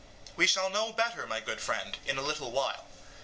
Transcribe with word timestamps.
SOCRATES: 0.21 0.37
We 0.37 0.47
shall 0.47 0.71
know 0.71 0.91
better, 0.91 1.27
my 1.27 1.39
good 1.39 1.61
friend, 1.61 1.95
in 2.07 2.17
a 2.17 2.23
little 2.23 2.49
while. 2.49 2.85